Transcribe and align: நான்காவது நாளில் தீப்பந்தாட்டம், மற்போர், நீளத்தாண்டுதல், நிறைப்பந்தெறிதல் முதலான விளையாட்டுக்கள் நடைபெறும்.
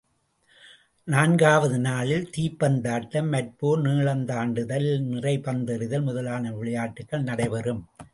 நான்காவது 1.07 1.79
நாளில் 1.79 2.29
தீப்பந்தாட்டம், 2.37 3.29
மற்போர், 3.31 3.83
நீளத்தாண்டுதல், 3.83 4.87
நிறைப்பந்தெறிதல் 5.11 6.03
முதலான 6.03 6.53
விளையாட்டுக்கள் 6.53 7.23
நடைபெறும். 7.23 7.83